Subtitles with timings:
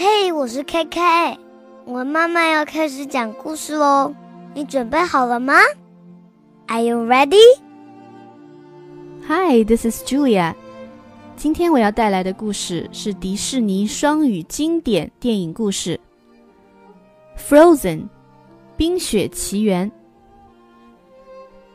[0.00, 1.38] 嘿，我是 K K，
[1.84, 4.14] 我妈妈要开始讲故事喽，
[4.54, 5.54] 你准备好了吗？
[6.66, 7.42] Are you ready?
[9.26, 10.54] Hi, this is Julia.
[11.36, 16.00] 今天我要带来的故事是迪士尼双语经典电影故事《
[17.40, 18.08] Frozen》
[18.76, 19.90] 冰雪奇缘。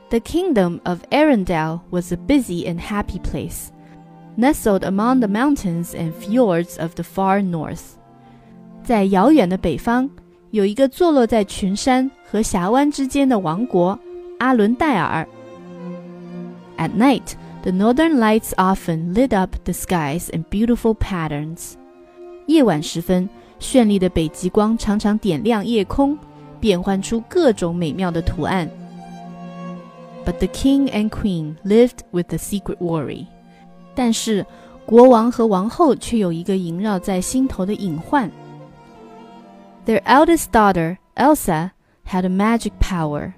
[0.09, 3.69] The kingdom of Arendelle was a busy and happy place,
[4.35, 7.95] nestled among the mountains and fjords of the far north.
[8.86, 10.08] 在遥远的北方，
[10.52, 13.98] 有一个坐落在群山和峡湾之间的王国——
[14.38, 15.27] 阿伦戴尔。
[16.78, 17.32] At night,
[17.62, 21.72] the northern lights often lit up the skies in beautiful patterns.
[22.46, 26.16] 夜晚时分，绚丽的北极光常常点亮夜空，
[26.60, 28.70] 变换出各种美妙的图案。
[30.24, 33.27] But the king and queen lived with a secret worry.
[33.96, 34.46] 但是
[34.84, 38.30] 国王和王后却有一个萦绕在心头的隐患。
[39.86, 41.72] Their eldest daughter, Elsa,
[42.05, 43.33] had a magic power.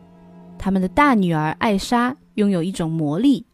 [0.57, 3.45] 他们的大女儿艾莎拥有一种魔力。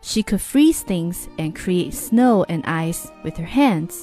[0.00, 4.02] She could freeze things and create snow and ice with her hands.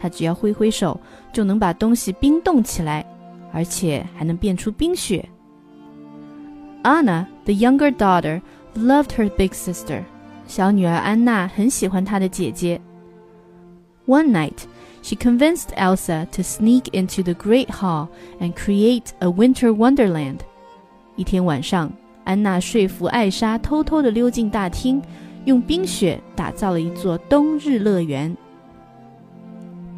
[0.00, 1.00] 她只要挥挥手，
[1.32, 3.04] 就能把东西冰冻起来，
[3.52, 5.28] 而且还能变出冰雪。
[6.82, 8.40] Anna, the younger daughter,
[8.76, 10.02] loved her big sister.
[10.46, 12.80] 小女儿安娜很喜欢她的姐姐。
[14.06, 14.64] One night,
[15.06, 18.08] she convinced Elsa to sneak into the Great Hall
[18.40, 20.38] and create a winter wonderland.
[21.16, 21.92] 一天晚上，
[22.24, 25.02] 安娜说服艾莎偷偷地溜进大厅，
[25.44, 28.36] 用冰雪打造了一座冬日乐园。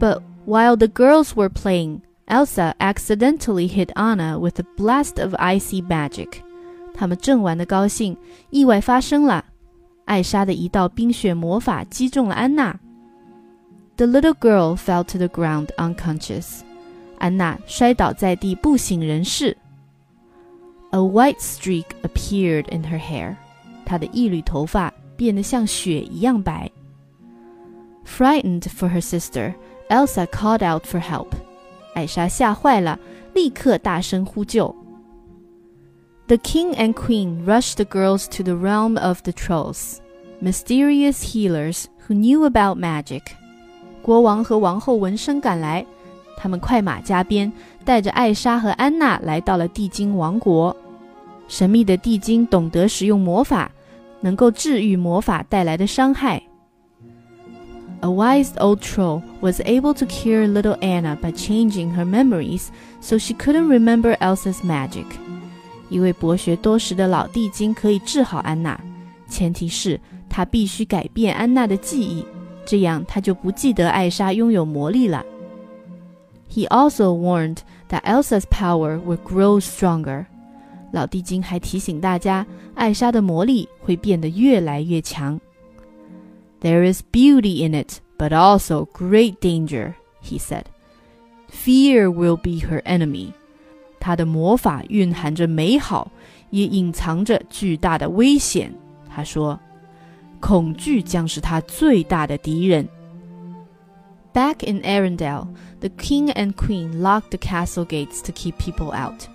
[0.01, 5.87] But while the girls were playing, Elsa accidentally hit Anna with a blast of icy
[5.87, 6.41] magic.
[6.95, 8.17] 他们正玩得高兴，
[8.51, 9.45] 意外发生了。
[10.07, 12.79] 艾莎的一道冰雪魔法击中了安娜。
[13.99, 16.61] the little girl fell to the ground unconscious.
[17.19, 19.57] 安娜摔倒在地，不省人事。
[20.91, 23.37] A white streak appeared in her hair.
[23.85, 26.71] 她的一缕头发变得像雪一样白。
[28.05, 29.55] Frightened for her sister,
[29.89, 31.29] Elsa called out for help.
[31.95, 32.99] 艾莎吓坏了，
[33.33, 34.75] 立刻大声呼救。
[36.27, 39.99] The king and queen rushed the girls to the realm of the trolls,
[40.41, 43.23] mysterious healers who knew about magic.
[44.10, 45.86] 国王和王后闻声赶来，
[46.36, 47.54] 他们快马加鞭，
[47.86, 50.76] 带着艾莎和安娜来到了地精王国。
[51.48, 53.70] 神秘的地精懂得使用魔法，
[54.20, 56.42] 能够治愈魔法带来的伤害。
[58.00, 62.70] A wise old troll was able to cure little Anna by changing her memories,
[63.02, 65.06] so she couldn't remember Elsa's magic.
[65.90, 68.82] 一位博学多识的老地精可以治好安娜，
[69.30, 72.26] 前提是她必须改变安娜的记忆。
[72.69, 75.25] 这样他就不记得艾莎拥有魔力了。
[76.51, 77.59] He also warned
[77.89, 80.27] that Elsa's power would grow stronger。
[80.93, 85.41] 老地精还提醒大家，艾莎的魔力会变得越来越强。
[86.61, 90.65] There is beauty in it, but also great danger, he said.
[91.51, 93.33] Fear will be her enemy.
[93.99, 96.11] 她的魔法蕴含着美好，
[96.51, 98.73] 也隐藏着巨大的危险。
[99.09, 99.59] 他说。
[100.41, 102.89] 恐惧将是他最大的敌人。
[104.33, 105.47] Back in Arendelle,
[105.81, 109.29] the king and queen locked the castle gates to keep people out.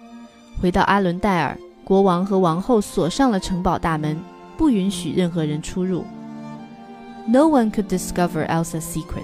[0.62, 4.18] 回到阿伦戴尔，国王和王后锁上了城堡大门，
[4.58, 6.06] 不允许任何人出入。
[7.28, 9.24] No one could discover Elsa's secret.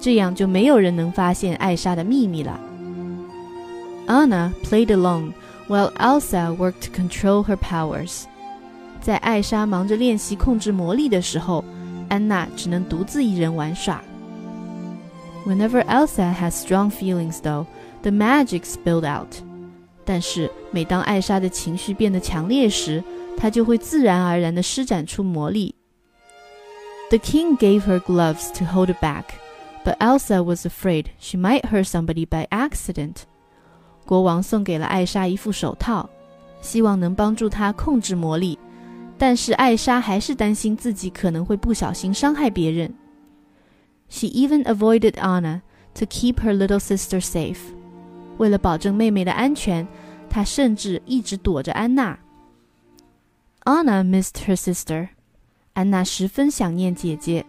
[0.00, 2.60] 这样就没有人能发现艾莎的秘密了。
[4.06, 5.32] Anna played alone
[5.66, 8.24] while Elsa worked to control her powers.
[9.00, 11.64] 在艾莎忙着练习控制魔力的时候，
[12.08, 14.02] 安娜只能独自一人玩耍。
[15.46, 17.66] Whenever Elsa has strong feelings, though,
[18.02, 19.28] the magic spilled out.
[20.06, 23.04] 但是每当艾莎的情绪变得强烈时，
[23.36, 25.74] 她就会自然而然地施展出魔力。
[27.10, 29.24] The king gave her gloves to hold it back,
[29.84, 33.24] but Elsa was afraid she might hurt somebody by accident.
[34.06, 36.08] 国王送给了艾莎一副手套，
[36.62, 38.58] 希望能帮助她控制魔力。
[39.18, 42.92] 但是艾莎还是担心自己可能会不小心伤害别人。
[44.08, 45.62] She even avoided Anna
[45.94, 47.58] to keep her little sister safe。
[48.38, 49.86] 为了保证妹妹的安全，
[50.28, 52.18] 她甚至一直躲着安娜。
[53.64, 55.08] Anna missed her sister。
[55.72, 57.44] 安娜十分想念姐姐。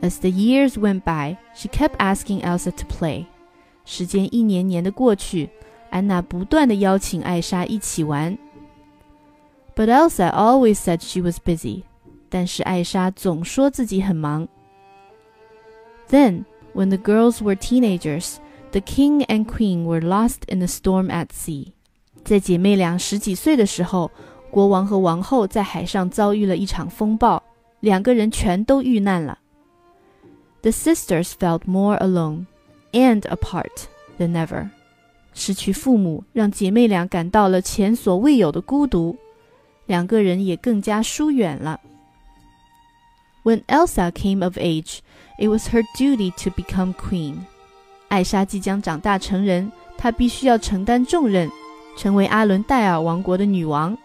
[0.00, 3.26] As the years went by, she kept asking Elsa to play。
[3.84, 5.50] 时间一年年的过去，
[5.90, 8.36] 安娜不断的邀请艾莎一起玩。
[9.78, 11.82] but Elsa always said she was busy.
[12.28, 14.48] 但是艾莎总说自己很忙。
[16.08, 18.36] Then, when the girls were teenagers,
[18.72, 21.72] the king and queen were lost in a storm at sea.
[22.24, 24.10] 在姐妹俩十几岁的时候，
[24.50, 27.42] 国王和王后在海上遭遇了一场风暴，
[27.80, 29.38] 两个人全都遇难了。
[30.62, 32.46] The sisters felt more alone
[32.92, 33.86] and apart
[34.18, 34.70] than ever.
[35.34, 39.16] 失去父母让姐妹俩感到了前所未有的孤独，
[39.88, 41.80] 两个人也更加疏远了。
[43.44, 45.00] When Elsa came of age,
[45.38, 47.36] it was her duty to become queen.
[48.08, 51.50] 艾莎即将长大成人，她必须要承担重任，
[51.96, 53.98] 成为阿伦戴尔王国的女王。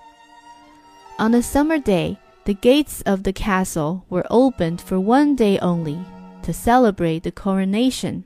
[1.18, 5.98] On a summer day, the gates of the castle were opened for one day only
[6.44, 8.24] to celebrate the coronation.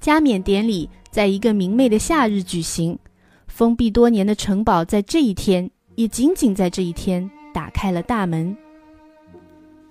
[0.00, 2.98] 加冕典礼在一个明媚的夏日举行，
[3.46, 8.56] 封闭多年的城堡在这一天， 也仅仅在这一天打开了大门。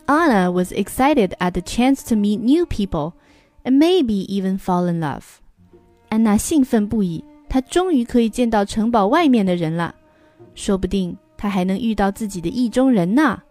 [0.05, 3.13] Anna was excited at the chance to meet new people
[3.63, 5.23] and maybe even fall in love.
[6.09, 9.93] 安娜兴奋不已，她终于可以见到城堡外面的人了，
[10.55, 13.43] 说不定她还能遇到自己的意中人呢。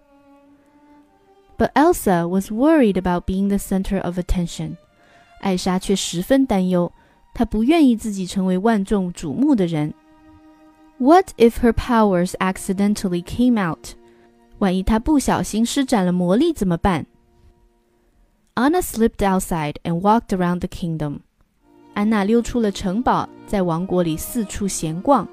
[1.56, 4.76] But Elsa was worried about being the center of attention.
[5.41, 6.93] 艾莎却十分担忧，
[7.35, 9.94] 她不愿意自己成为万众瞩目的人。
[10.99, 13.94] What if her powers accidentally came out?
[14.59, 17.06] 万一她不小心施展了魔力怎么办？
[18.55, 21.20] Anna slipped outside and walked around the kingdom.
[21.94, 25.29] 安娜溜出了城堡，在王国里四处闲逛。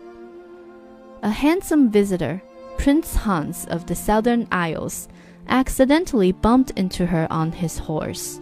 [1.21, 2.39] A handsome visitor,
[2.77, 5.05] Prince Hans of the Southern Isles,
[5.47, 8.37] accidentally bumped into her on his horse.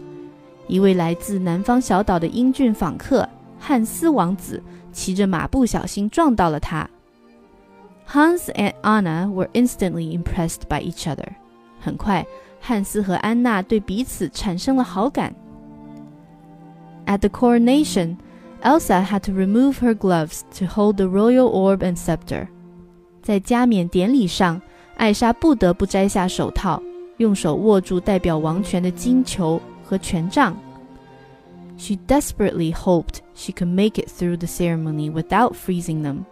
[0.68, 4.62] 一位来自南方小岛的英俊访客汉斯王子
[4.92, 6.90] 骑着马不小心撞到了她。
[8.07, 11.34] Hans and Anna were instantly impressed by each other.
[11.80, 12.25] 很快，
[12.60, 15.34] 汉斯和安娜对彼此产生了好感。
[17.06, 18.18] At the coronation,
[18.62, 22.48] Elsa had to remove her gloves to hold the royal orb and scepter.
[23.22, 24.62] 在加冕典礼上，
[24.95, 26.81] 艾莎不得不摘下手套，
[27.18, 30.56] 用手握住代表王权的金球和权杖。
[31.78, 36.25] She desperately hoped she could make it through the ceremony without freezing them.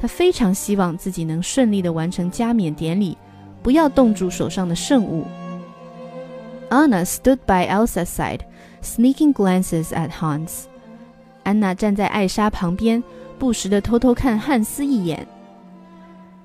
[0.00, 3.16] 他非常希望自己能顺利地完成加冕典礼，
[3.62, 5.24] 不要冻住手上的圣物。
[6.68, 8.40] Anna stood by Elsa's side,
[8.82, 10.64] sneaking glances at Hans.
[11.44, 13.02] 安娜站在艾莎旁边，
[13.38, 15.26] 不时地偷偷看汉斯一眼。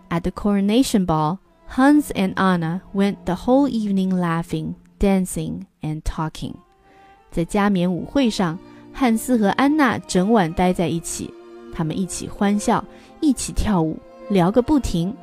[0.09, 1.39] At the coronation ball,
[1.73, 6.53] Hans and Anna went the whole evening laughing, dancing, and talking.
[7.31, 8.59] 在加冕舞会上，
[8.93, 11.33] 汉斯和安娜整晚待在一起。
[11.73, 12.83] 他们一起欢笑，
[13.25, 13.97] 一起跳舞，
[14.29, 15.15] 聊个不停。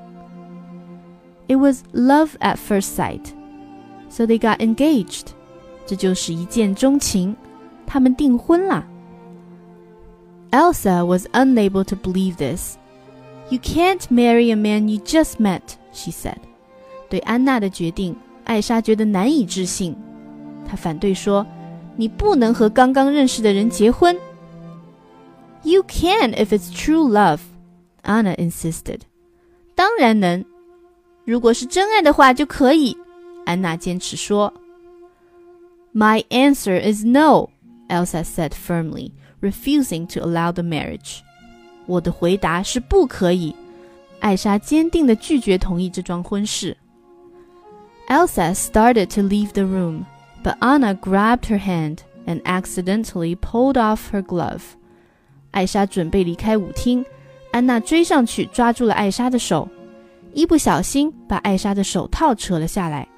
[1.49, 3.32] It was love at first sight,
[4.08, 5.29] so they got engaged.
[5.87, 7.35] 这就是一见钟情，
[7.87, 8.85] 他们订婚了。
[10.50, 12.76] Elsa was unable to believe this.
[13.50, 15.62] You can't marry a man you just met,
[15.93, 16.38] she said.
[17.08, 18.14] 对安娜的决定，
[18.44, 19.96] 艾莎觉得难以置信。
[20.67, 24.14] 她反对说：“你不能和刚刚认识的人结婚。”
[25.64, 27.40] You can if it's true love,
[28.02, 29.00] Anna insisted.
[29.75, 30.44] 当然能，
[31.25, 32.96] 如果是真爱的话就可以。
[33.44, 34.52] 安娜坚持说。
[35.94, 37.50] My answer is no,
[37.88, 41.21] Elsa said firmly, refusing to allow the marriage.
[41.87, 43.54] 我的回答是不可以。
[44.21, 46.76] 艾莎坚定地拒绝同意这桩婚事。
[48.09, 50.04] Elsa started to leave the room,
[50.42, 54.62] but Anna grabbed her hand and accidentally pulled off her glove.
[55.52, 57.04] 艾莎准备离开舞厅，
[57.52, 59.68] 安娜追上去抓住了艾莎的手，
[60.33, 63.09] 一不小心把艾莎的手套扯了下来。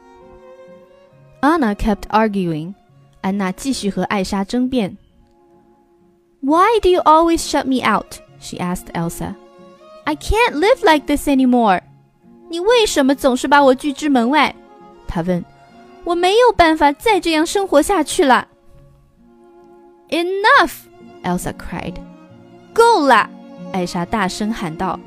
[1.41, 2.75] Anna kept arguing，
[3.21, 4.97] 安娜继续和艾莎争辩。
[6.41, 8.17] Why do you always shut me out?
[8.41, 9.35] She asked Elsa.
[10.05, 11.83] I can't live like this anymore.
[12.49, 14.55] 你为什么总是把我拒之门外？
[15.07, 15.45] 她问。
[16.03, 18.49] 我没有办法再这样生活下去了。
[20.09, 20.73] Enough!
[21.23, 21.95] Elsa cried.
[22.73, 23.29] 够了！
[23.73, 24.99] 艾莎大声喊道。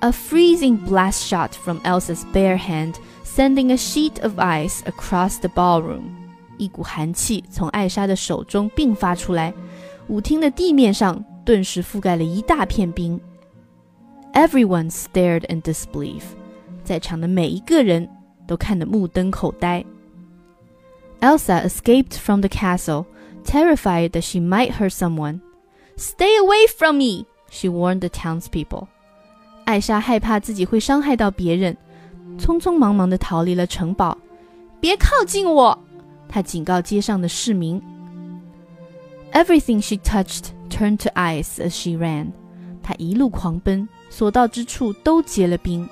[0.00, 5.48] A freezing blast shot from Elsa's bare hand, sending a sheet of ice across the
[5.48, 6.14] ballroom.
[6.56, 9.52] 一股寒气从艾莎的手中迸发出来，
[10.08, 13.20] 舞厅的地面上顿时覆盖了一大片冰。
[14.32, 16.22] Everyone stared in disbelief，
[16.84, 18.08] 在场的每一个人
[18.46, 19.84] 都看得目瞪口呆。
[21.20, 23.06] Elsa escaped from the castle,
[23.44, 25.40] terrified that she might hurt someone.
[25.96, 28.86] Stay away from me, she warned the townspeople.
[29.64, 31.76] 艾莎害怕自己会伤害到别人，
[32.38, 34.16] 匆匆忙忙地逃离了城堡。
[34.80, 35.78] 别靠近我！
[36.28, 37.82] 她警告街上的市民。
[39.32, 42.28] Everything she touched turned to ice as she ran.
[42.82, 45.86] 她一路狂奔，所到之处都结了冰。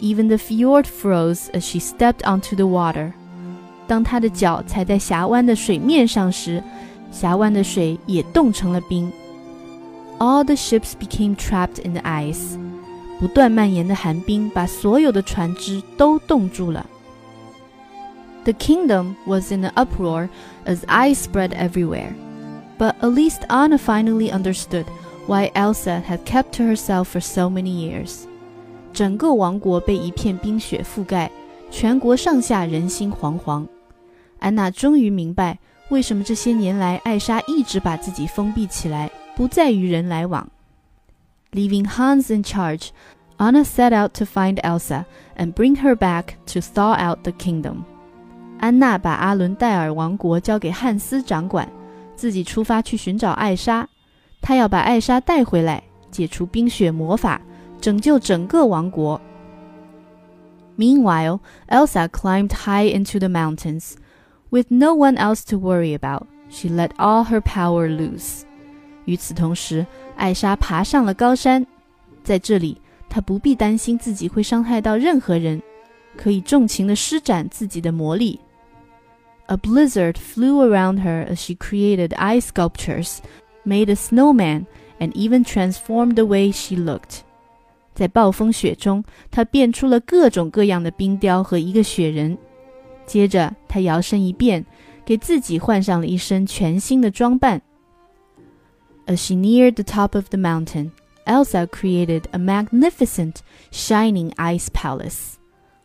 [0.00, 3.12] Even the fjord froze as she stepped onto the water.
[3.86, 6.62] 当她的脚踩在峡湾的水面上时，
[7.14, 9.12] 峡湾的水也冻成了冰。
[10.18, 12.58] All the ships became trapped in the ice.
[13.18, 16.86] 不断蔓延的寒冰把所有的船只都冻住了。
[18.44, 20.28] The kingdom was in an uproar
[20.64, 22.14] as ice spread everywhere.
[22.78, 24.86] But at least Anna finally understood
[25.26, 28.24] why Elsa had kept to herself for so many years.
[28.94, 31.30] 整个王国被一片冰雪覆盖，
[31.70, 33.66] 全国上下人心惶惶。
[34.38, 35.58] 安娜终于明白，
[35.88, 40.48] 为什么这些年来艾莎一直把自己封闭起来，不再与人来往。
[41.52, 42.90] Leaving Hans in charge,
[43.38, 45.04] Anna set out to find Elsa
[45.36, 47.84] and bring her back to thaw out the kingdom.
[48.60, 51.68] 安娜把阿伦戴尔王国交给汉斯掌管，
[52.14, 53.88] 自己出发去寻找艾莎。
[54.40, 57.40] 她要把艾莎带回来，解除冰雪魔法，
[57.80, 59.20] 拯救整个王国。
[60.76, 63.94] Meanwhile, Elsa climbed high into the mountains.
[64.54, 68.42] With no one else to worry about, she let all her power loose.
[69.04, 69.86] 与此同时，
[70.16, 71.64] 艾莎爬上了高山，
[72.22, 75.62] 在这里，她不必担心自己会伤害到任何人，
[76.16, 78.40] 可以纵情地施展自己的魔力。
[79.46, 83.18] A blizzard flew around her as she created ice sculptures,
[83.64, 84.66] made a snowman,
[84.98, 87.20] and even transformed the way she looked.
[87.94, 92.36] 在暴风雪中，她变出了各种各样的冰雕和一个雪人。
[93.06, 94.64] 接着，她摇身一变，
[95.04, 97.60] 给自己换上了一身全新的装扮。
[99.06, 100.92] As she neared the top of the mountain,
[101.24, 103.36] Elsa created a magnificent,
[103.72, 105.34] shining ice palace.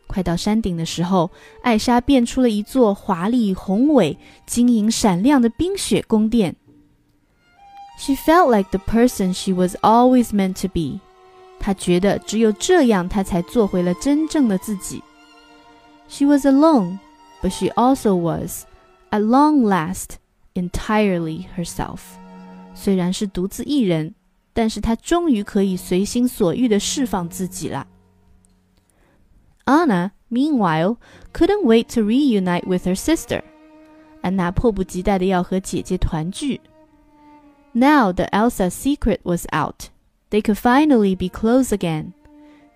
[0.06, 1.30] 快到山顶的时候，
[1.62, 4.16] 艾莎变出了一座华丽宏伟、
[4.46, 6.54] 晶莹闪亮的冰雪宫殿。
[7.98, 11.00] She felt like the person she was always meant to be.
[11.58, 15.02] 她觉得只有这样，她才做回了真正的自己。
[16.08, 16.98] She was alone,
[17.42, 18.64] but she also was,
[19.10, 20.16] at long last,
[20.54, 22.00] entirely herself.
[22.74, 24.14] 虽然是独自一人，
[24.52, 27.86] 但是她终于可以随心所欲地释放自己了。
[29.64, 30.98] Anna, meanwhile,
[31.32, 33.42] couldn't wait to reunite with her sister.
[34.22, 36.60] 安娜迫不及待地要和姐姐团聚。
[37.72, 39.90] Now the Elsa secret was out,
[40.30, 42.12] they could finally be close again.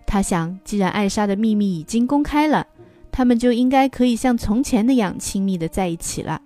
[0.07, 2.67] 她想，既然艾莎的秘密已经公开了，
[3.15, 6.41] 他们就应该可以像从前那样亲密的在一起了。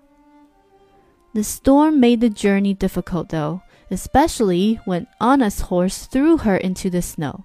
[1.33, 7.01] The storm made the journey difficult, though, especially when Anna's horse threw her into the
[7.01, 7.41] snow.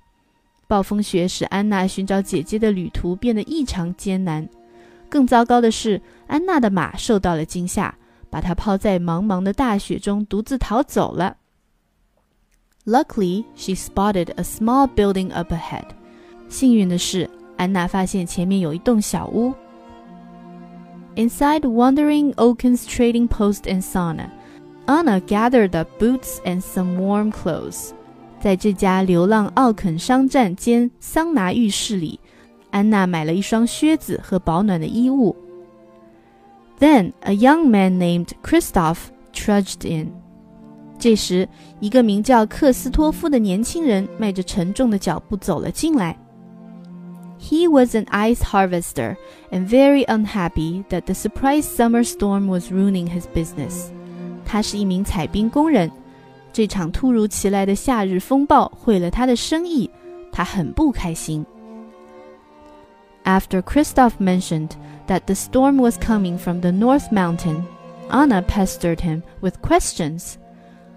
[0.67, 4.47] 暴风雪使安娜寻找姐姐的旅途变得异常艰难。
[5.09, 7.95] 更糟糕的是，安娜的马受到了惊吓，
[8.29, 11.37] 把她抛在茫茫的大雪中，独自逃走了。
[12.85, 15.85] Luckily, she spotted a small building up ahead.
[16.47, 19.52] 幸运的是， 安娜发现前面有一栋小屋。
[21.16, 24.30] Inside Wandering Oaken's trading post and Sauna,
[24.86, 27.90] Anna gathered up boots and some warm clothes.
[28.40, 32.18] 在这家流浪奥肯商站兼桑拿浴室里，
[32.70, 35.34] 安娜买了一双靴子和保暖的衣物。
[36.80, 38.98] Then a young man named Christoph
[39.32, 40.12] trudged in.
[40.98, 41.48] 这时，
[41.80, 46.18] 一个名叫克斯托夫的年轻人迈着沉重的脚步走了进来。
[47.46, 49.18] He was an ice harvester
[49.50, 53.90] and very unhappy that the surprise summer storm was ruining his business.
[54.46, 55.90] 他是一名采冰工人，
[56.54, 59.90] 这场突如其来的夏日风暴毁了他的生意，
[60.32, 61.44] 他很不开心。
[63.24, 64.70] After Kristoff mentioned
[65.06, 67.64] that the storm was coming from the North Mountain,
[68.08, 70.36] Anna pestered him with questions.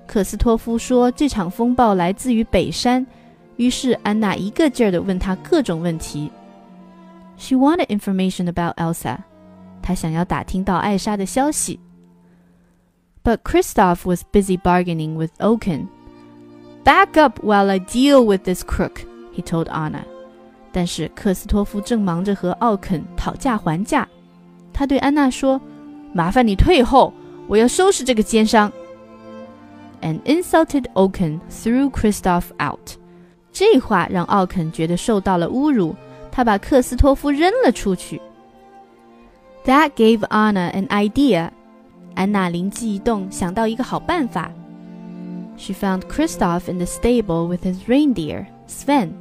[0.08, 3.06] 克斯托夫说这场风暴来自于北山，
[3.58, 6.32] 于是安娜一个劲儿地问他各种问题。
[7.37, 9.19] She wanted information about Elsa.
[9.83, 11.81] 她想要打听到艾莎的消息。
[13.25, 15.89] but Kristoff was busy bargaining with Oaken.
[16.85, 20.05] Back up while I deal with this crook, he told Anna.
[20.73, 24.09] 但是克斯托夫正忙着和奥肯讨价还价。
[24.73, 27.13] 他对安娜说：“麻烦你退后，
[27.47, 28.73] 我要收拾这个奸商。”
[30.01, 32.97] An insulted Oaken threw Kristoff out.
[33.53, 35.95] 这话让奥肯觉得受到了侮辱，
[36.37, 38.21] 他把克斯托夫扔了出去。
[39.65, 41.51] That gave Anna an idea
[42.15, 44.51] 安娜灵机一动，想到一个好办法。
[45.57, 49.13] She found Kristoff in the stable with his reindeer, Sven,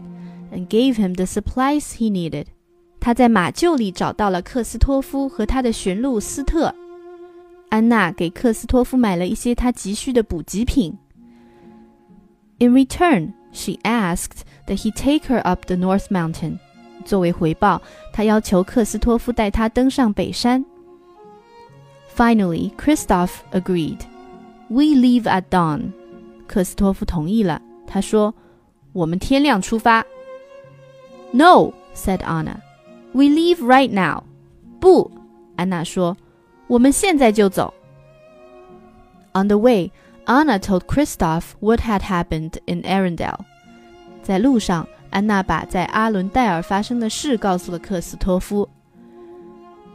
[0.51, 2.45] and gave him the supplies he needed.
[2.99, 6.73] 她在马厩里找到了克斯托夫和他的驯鹿斯特。
[7.69, 10.97] 安娜给克斯托夫买了一些他急需的补给品。
[12.59, 16.59] In return, she asked that he take her up the North Mountain.
[17.06, 17.80] 作为回报，
[18.12, 20.62] 他要求克斯托夫带他登上北山。
[22.14, 24.00] Finally, Kristoff agreed.
[24.68, 25.92] We leave at dawn.
[26.46, 28.34] 克斯托夫同意了，他说
[28.92, 30.04] ：“我们天亮出发。”
[31.32, 32.56] No, said Anna.
[33.12, 34.24] We leave right now.
[34.80, 35.10] 不，
[35.56, 36.16] 安娜说
[36.68, 37.72] ：“我们现在就走。”
[39.32, 39.90] On the way,
[40.24, 43.40] Anna told Kristoff what had happened in Arendelle.
[44.22, 48.67] 在路上，安娜把在阿伦戴尔发生的事告诉了克斯托夫。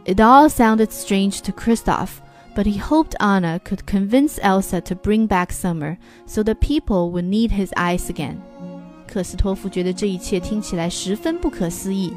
[0.04, 2.20] It all sounded strange to Christoph,
[2.54, 5.96] but he hoped Anna could convince Elsa to bring back summer
[6.26, 8.36] so that people would need his eyes again.
[9.06, 12.12] 克斯托夫觉得这一切听起来十分不可思议，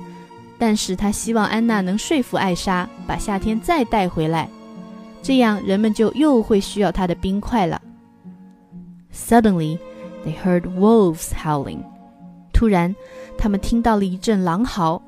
[0.57, 4.49] 但是他希望安娜能说服艾莎把夏天再带回来，
[5.21, 7.81] 这样人们就又会需要他的冰块了。
[9.11, 9.79] Suddenly,
[10.25, 11.83] they heard wolves howling.
[12.63, 12.95] 突然，
[13.37, 15.01] 他们听到了一阵狼嚎。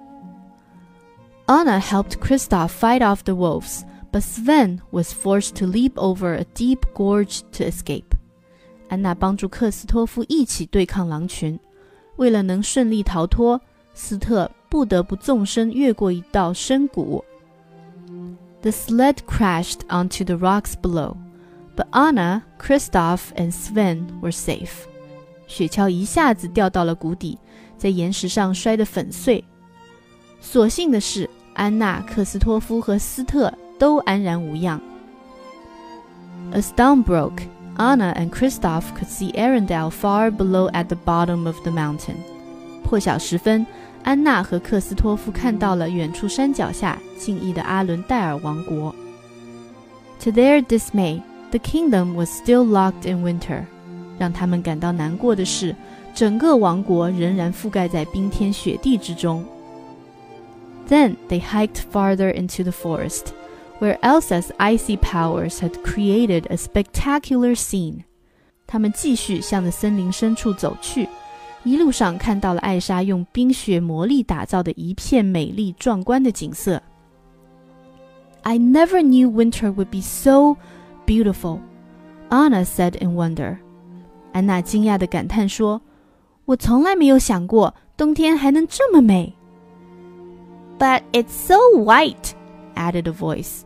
[1.48, 6.46] Anna helped Kristoff fight off the wolves, but Sven was forced to leap over a
[6.56, 8.06] deep gorge to escape.
[8.88, 11.60] 安娜帮助克斯托夫一起对抗狼群。
[12.18, 13.60] 为了能顺利逃脱，
[13.94, 17.24] 斯特不得不纵身越过一道深谷。
[18.62, 21.16] The sled crashed onto the rocks below,
[21.76, 24.86] but Anna, Kristoff, and Sven were safe.
[25.48, 27.40] 雪橇一下子掉到了谷底，
[27.78, 29.44] 在岩石上摔得粉碎。
[30.40, 34.82] 所幸的是，安娜、克斯托夫和斯特都安然无恙。
[36.54, 37.44] As dawn broke,
[37.78, 42.16] Anna and Kristoff could see Arendelle far below at the bottom of the mountain.
[42.84, 43.66] 破晓时分，
[44.04, 48.94] 安娜和克斯托夫看到了远处山脚下静谧的阿伦戴尔王国。
[50.22, 51.22] To their dismay,
[51.52, 53.66] the kingdom was still locked in winter.
[54.20, 55.76] 让他们感到难过的是，
[56.16, 59.46] 整个王国仍然覆盖在冰天雪地之中。
[60.88, 63.28] Then they hiked farther into the forest
[63.80, 68.04] where Elsa's icy powers had created a spectacular scene.
[68.68, 71.08] 他们继续向着森林深处走去，
[71.64, 76.82] 一路上看到了艾莎用冰雪魔力打造的一片美丽壮观的景色。
[78.44, 80.58] I never knew winter would be so
[81.06, 81.60] beautiful,
[82.30, 83.58] Anna said in wonder.
[84.34, 85.82] 安娜惊讶地感叹说：“
[86.46, 89.34] 我从来没有想过冬天还能这么美。”
[90.80, 92.32] But it's so white,
[92.76, 93.62] added a voice.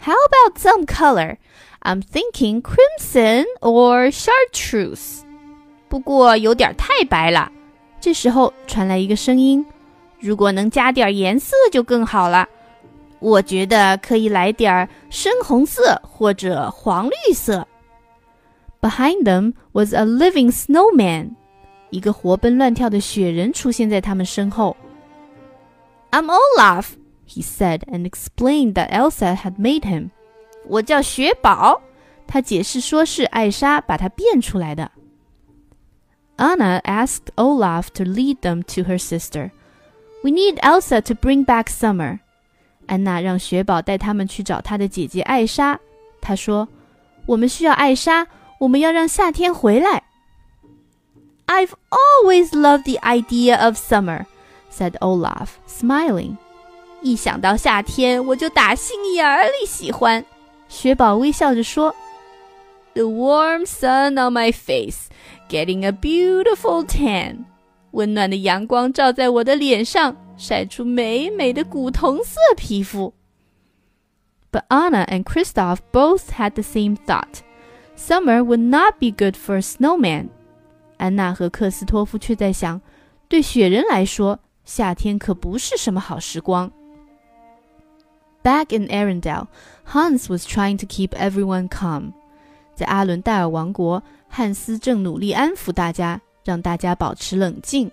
[0.00, 1.38] How about some color?
[1.80, 5.22] I'm thinking crimson or chartreuse.
[5.88, 7.50] 不过有点太白了。
[8.00, 12.46] 这时候传来一个声音：“如果能加点颜色就更好了。
[13.20, 17.66] 我觉得可以来点深红色或者黄绿色。”
[18.82, 21.30] Behind them was a living snowman.
[21.90, 24.76] 一个活蹦乱跳的雪人出现在他们身后。
[26.10, 26.92] I'm Olaf
[27.28, 30.10] he said and explained that Elsa had made him.
[30.66, 31.82] 我叫雪宝，
[32.26, 34.90] 他解释说是艾莎把他变出来的。
[36.36, 39.50] Anna asked Olaf to lead them to her sister.
[40.22, 42.20] We need Elsa to bring back summer.
[42.86, 45.78] 安娜让雪宝带他们去找她的姐姐艾莎。
[46.20, 48.26] 她说：“我们需要艾莎，
[48.58, 50.02] 我们要让夏天回来。”
[51.58, 54.26] I've always loved the idea of summer,
[54.70, 56.36] said Olaf, smiling.
[57.02, 60.24] 一想到夏天，我就打心眼儿里喜欢。
[60.68, 61.94] 雪宝微笑着说：“
[62.94, 65.08] The warm sun on my face,
[65.48, 67.44] getting a beautiful tan。
[67.90, 73.12] 温暖的阳光照在我的脸上，晒出美美的古铜色皮肤。”
[74.50, 77.42] But Anna and Kristoff both had the same thought.
[77.96, 80.28] Summer would not be good for a snowman.
[80.98, 82.80] 安娜和克斯托夫却在想，
[83.28, 86.70] 对雪人来说，夏天可不是什么好时光。
[88.42, 89.46] Back in Arendelle,
[89.86, 92.12] Hans was trying to keep everyone calm.
[92.74, 97.90] 在阿伦戴尔王国，汉斯正努力安抚大家，让大家保持冷静。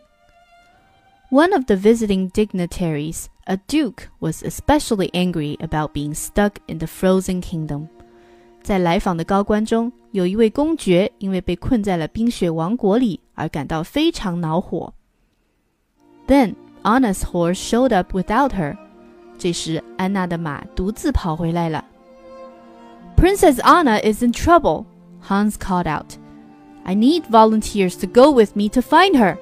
[1.29, 6.87] One of the visiting dignitaries, a duke, was especially angry about being stuck in the
[6.87, 7.87] frozen kingdom.
[8.66, 14.92] 在来访的高官中，有一位公爵因为被困在了冰雪王国里而感到非常恼火。
[16.26, 18.76] Then Anna's horse showed up without her.
[19.38, 21.84] 这时，安娜的马独自跑回来了。
[23.16, 24.86] Princess Anna is in trouble,
[25.24, 26.14] Hans called out.
[26.82, 29.36] I need volunteers to go with me to find her.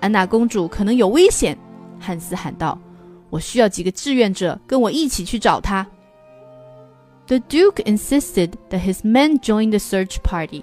[0.00, 1.56] 安娜公主可能有危险，
[2.00, 2.76] 汉斯喊道。
[3.30, 5.86] 我需要几个志愿者跟我一起去找她。
[7.28, 10.62] The Duke insisted that his men join the search party.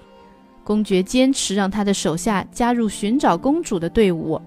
[0.64, 4.40] 公爵坚持让他的手下加入寻找公主的队伍。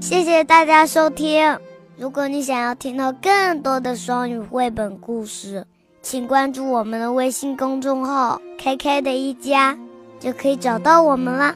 [0.00, 1.58] 谢谢大家收听。
[1.98, 5.66] 如果你想要听到更多的双语绘本故事，
[6.00, 9.78] 请关注我们的微信公众号 “KK 的一家”，
[10.18, 11.54] 就可以找到我们啦。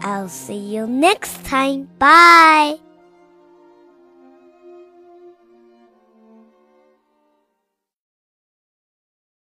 [0.00, 1.86] I'll see you next time.
[1.98, 2.81] Bye.